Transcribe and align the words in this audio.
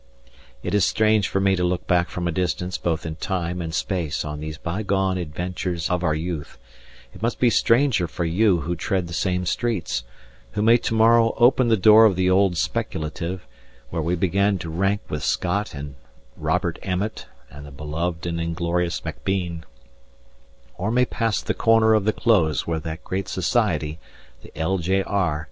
If 0.63 0.73
it 0.73 0.73
is 0.73 0.83
strange 0.83 1.27
for 1.27 1.39
me 1.39 1.55
to 1.55 1.63
look 1.63 1.85
back 1.85 2.09
from 2.09 2.27
a 2.27 2.31
distance 2.31 2.75
both 2.79 3.05
in 3.05 3.17
time 3.17 3.61
and 3.61 3.71
space 3.71 4.25
on 4.25 4.39
these 4.39 4.57
bygone 4.57 5.19
adventures 5.19 5.91
of 5.91 6.03
our 6.03 6.15
youth, 6.15 6.57
it 7.13 7.21
must 7.21 7.37
be 7.39 7.51
stranger 7.51 8.07
for 8.07 8.25
you 8.25 8.61
who 8.61 8.75
tread 8.75 9.05
the 9.05 9.13
same 9.13 9.45
streets 9.45 10.03
who 10.53 10.63
may 10.63 10.77
to 10.77 10.95
morrow 10.95 11.35
open 11.37 11.67
the 11.67 11.77
door 11.77 12.05
of 12.05 12.15
the 12.15 12.31
old 12.31 12.57
Speculative, 12.57 13.45
where 13.91 14.01
we 14.01 14.15
begin 14.15 14.57
to 14.57 14.71
rank 14.71 15.01
with 15.07 15.23
Scott 15.23 15.75
and 15.75 15.93
Robert 16.35 16.79
Emmet 16.81 17.27
and 17.51 17.63
the 17.67 17.71
beloved 17.71 18.25
and 18.25 18.41
inglorious 18.41 19.05
Macbean 19.05 19.65
or 20.79 20.89
may 20.89 21.05
pass 21.05 21.43
the 21.43 21.53
corner 21.53 21.93
of 21.93 22.05
the 22.05 22.11
close 22.11 22.65
where 22.65 22.79
that 22.79 23.03
great 23.03 23.27
society, 23.27 23.99
the 24.41 24.51
L. 24.57 24.79
J. 24.79 25.03
R. 25.03 25.39